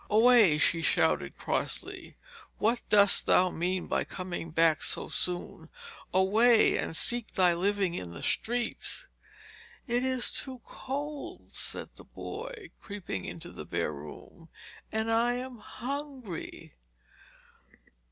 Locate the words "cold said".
10.65-11.89